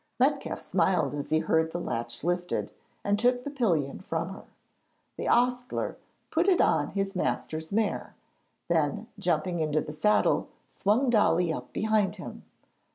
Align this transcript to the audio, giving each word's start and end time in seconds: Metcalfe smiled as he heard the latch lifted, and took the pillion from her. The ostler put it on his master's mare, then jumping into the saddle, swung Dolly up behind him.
Metcalfe 0.19 0.59
smiled 0.63 1.13
as 1.13 1.29
he 1.29 1.37
heard 1.37 1.71
the 1.71 1.79
latch 1.79 2.23
lifted, 2.23 2.71
and 3.03 3.19
took 3.19 3.43
the 3.43 3.51
pillion 3.51 3.99
from 3.99 4.29
her. 4.29 4.45
The 5.15 5.27
ostler 5.27 5.95
put 6.31 6.47
it 6.49 6.59
on 6.59 6.87
his 6.93 7.15
master's 7.15 7.71
mare, 7.71 8.15
then 8.67 9.05
jumping 9.19 9.59
into 9.59 9.79
the 9.79 9.93
saddle, 9.93 10.47
swung 10.67 11.11
Dolly 11.11 11.53
up 11.53 11.71
behind 11.71 12.15
him. 12.15 12.43